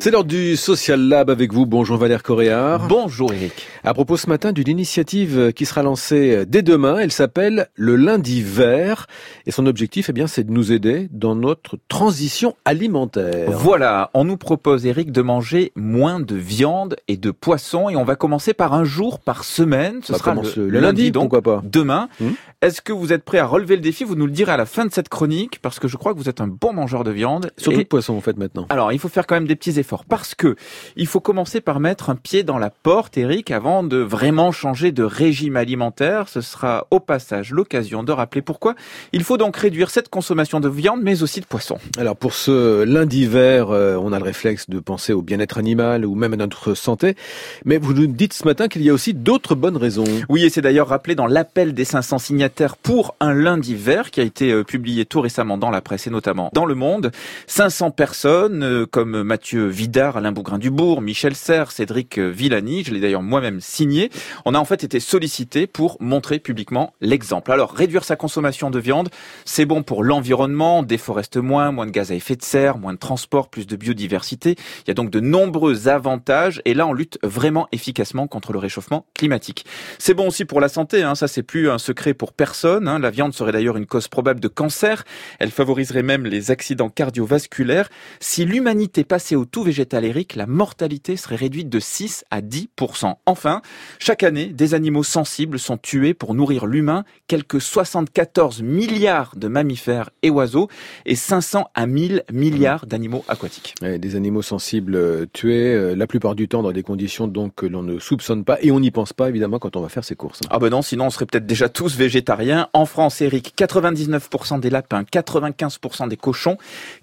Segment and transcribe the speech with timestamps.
[0.00, 1.66] C'est l'heure du Social Lab avec vous.
[1.66, 2.86] Bonjour Valère Coréard.
[2.86, 3.66] Bonjour Eric.
[3.82, 8.40] À propos ce matin d'une initiative qui sera lancée dès demain, elle s'appelle le lundi
[8.40, 9.08] vert
[9.46, 13.50] et son objectif eh bien c'est de nous aider dans notre transition alimentaire.
[13.50, 18.04] Voilà, on nous propose Eric de manger moins de viande et de poisson et on
[18.04, 21.62] va commencer par un jour par semaine, ce sera le, lundi, donc pourquoi pas.
[21.64, 22.08] Demain.
[22.20, 24.04] Hmm Est-ce que vous êtes prêt à relever le défi?
[24.04, 26.18] Vous nous le direz à la fin de cette chronique parce que je crois que
[26.18, 28.66] vous êtes un bon mangeur de viande surtout de poisson en fait maintenant.
[28.70, 30.56] Alors, il faut faire quand même des petits efforts parce que
[30.96, 34.92] il faut commencer par mettre un pied dans la porte, Eric, avant de vraiment changer
[34.92, 36.28] de régime alimentaire.
[36.28, 38.74] Ce sera au passage l'occasion de rappeler pourquoi
[39.12, 41.78] il faut donc réduire cette consommation de viande, mais aussi de poisson.
[41.98, 46.04] Alors pour ce lundi vert, euh, on a le réflexe de penser au bien-être animal
[46.04, 47.16] ou même à notre santé,
[47.64, 50.04] mais vous nous dites ce matin qu'il y a aussi d'autres bonnes raisons.
[50.28, 54.20] Oui, et c'est d'ailleurs rappelé dans l'appel des 500 signataires pour un lundi vert qui
[54.20, 57.10] a été euh, publié tout récemment dans la presse et notamment dans Le Monde.
[57.46, 63.22] 500 personnes euh, comme Mathieu Vidar, Alain Bougrain-Dubourg, Michel Serres, Cédric Villani, je l'ai d'ailleurs
[63.22, 64.10] moi-même signé,
[64.44, 67.52] on a en fait été sollicité pour montrer publiquement l'exemple.
[67.52, 69.08] Alors, réduire sa consommation de viande,
[69.44, 72.98] c'est bon pour l'environnement, déforeste moins, moins de gaz à effet de serre, moins de
[72.98, 74.56] transport, plus de biodiversité.
[74.80, 78.58] Il y a donc de nombreux avantages et là, on lutte vraiment efficacement contre le
[78.58, 79.64] réchauffement climatique.
[80.00, 82.88] C'est bon aussi pour la santé, hein, ça c'est plus un secret pour personne.
[82.88, 82.98] Hein.
[82.98, 85.04] La viande serait d'ailleurs une cause probable de cancer.
[85.38, 87.88] Elle favoriserait même les accidents cardiovasculaires.
[88.18, 93.16] Si l'humanité passait au tout végétal, Eric, la mortalité serait réduite de 6 à 10%.
[93.26, 93.60] Enfin,
[93.98, 100.08] chaque année, des animaux sensibles sont tués pour nourrir l'humain, quelques 74 milliards de mammifères
[100.22, 100.68] et oiseaux
[101.04, 103.74] et 500 à 1000 milliards d'animaux aquatiques.
[103.82, 107.66] des animaux sensibles euh, tués, euh, la plupart du temps dans des conditions donc que
[107.66, 110.16] l'on ne soupçonne pas et on n'y pense pas évidemment quand on va faire ses
[110.16, 110.40] courses.
[110.48, 112.68] Ah ben non, sinon on serait peut-être déjà tous végétariens.
[112.72, 116.56] En France, Eric, 99% des lapins, 95% des cochons,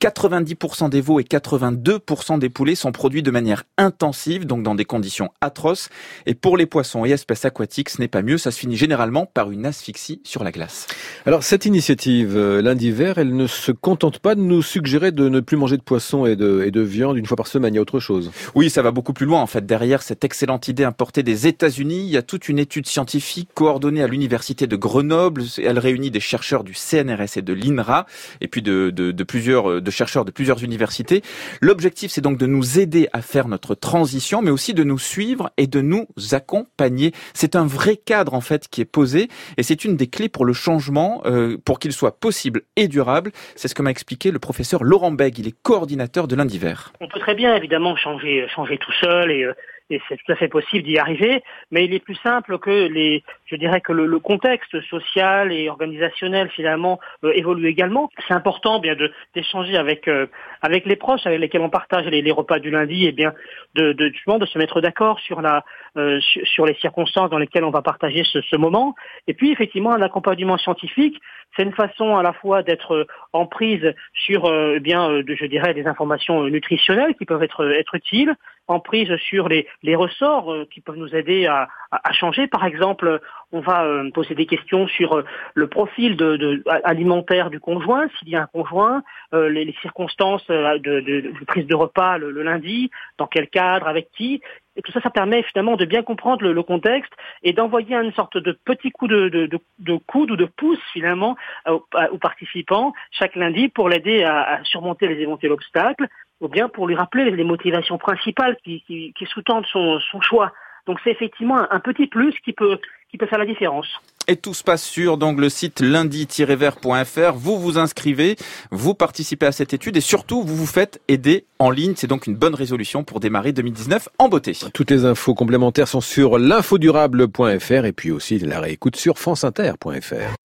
[0.00, 4.84] 90% des veaux et 82% des poulets sont produits de manière intensive, donc dans des
[4.84, 5.88] conditions atroces.
[6.26, 8.38] Et pour les poissons et espèces aquatiques, ce n'est pas mieux.
[8.38, 10.86] Ça se finit généralement par une asphyxie sur la glace.
[11.26, 15.28] Alors cette initiative euh, lundi vert, elle ne se contente pas de nous suggérer de
[15.28, 17.74] ne plus manger de poisson et de, et de viande une fois par semaine.
[17.74, 18.30] Il y a autre chose.
[18.54, 19.40] Oui, ça va beaucoup plus loin.
[19.40, 22.86] En fait, derrière cette excellente idée importée des États-Unis, il y a toute une étude
[22.86, 25.42] scientifique coordonnée à l'université de Grenoble.
[25.62, 28.06] Elle réunit des chercheurs du CNRS et de l'INRA,
[28.40, 31.22] et puis de, de, de plusieurs de chercheurs de plusieurs universités.
[31.60, 35.50] L'objectif, c'est donc de nous aider à faire notre transition, mais aussi de nous suivre
[35.56, 37.12] et de nous accompagner.
[37.34, 40.46] C'est un vrai cadre en fait qui est posé, et c'est une des clés pour
[40.46, 43.32] le changement, euh, pour qu'il soit possible et durable.
[43.56, 45.38] C'est ce que m'a expliqué le professeur Laurent Beg.
[45.38, 46.74] Il est coordinateur de l'Indiver.
[47.00, 49.52] On peut très bien évidemment changer, changer tout seul et euh,
[49.90, 53.22] et c'est tout à fait possible d'y arriver, mais il est plus simple que les,
[53.46, 58.10] je dirais que le, contexte social et organisationnel finalement euh, évolue également.
[58.26, 60.26] C'est important bien de d'échanger avec euh,
[60.60, 63.32] avec les proches avec lesquels on partage les, les repas du lundi et bien
[63.74, 65.64] de de justement de se mettre d'accord sur la
[65.96, 68.94] euh, sur, les circonstances dans lesquelles on va partager ce, ce moment.
[69.28, 71.18] Et puis effectivement un accompagnement scientifique,
[71.56, 75.72] c'est une façon à la fois d'être en prise sur eh bien de, je dirais
[75.74, 78.34] des informations nutritionnelles qui peuvent être être utiles,
[78.68, 81.68] en prise sur les, les ressorts euh, qui peuvent nous aider à,
[82.12, 82.46] changer.
[82.48, 83.20] Par exemple,
[83.52, 85.24] on va euh, poser des questions sur euh,
[85.54, 89.02] le profil de, de alimentaire du conjoint, s'il y a un conjoint,
[89.32, 94.42] les, circonstances de, prise de repas le, lundi, dans quel cadre, avec qui.
[94.76, 97.12] Et tout ça, ça permet finalement de bien comprendre le, contexte
[97.42, 101.36] et d'envoyer une sorte de petit coup de, de, de, coude ou de pouce finalement
[101.66, 106.08] aux, aux participants chaque lundi pour l'aider à, à surmonter les éventuels obstacles
[106.40, 110.52] ou bien pour lui rappeler les motivations principales qui, qui, qui sous-tendent son, son, choix.
[110.86, 112.78] Donc c'est effectivement un, petit plus qui peut,
[113.10, 113.86] qui peut faire la différence.
[114.26, 117.32] Et tout se passe sur donc le site lundi-vert.fr.
[117.34, 118.36] Vous vous inscrivez,
[118.70, 121.94] vous participez à cette étude et surtout vous vous faites aider en ligne.
[121.96, 124.52] C'est donc une bonne résolution pour démarrer 2019 en beauté.
[124.72, 130.36] Toutes les infos complémentaires sont sur l'infodurable.fr et puis aussi la réécoute sur franceinter.fr.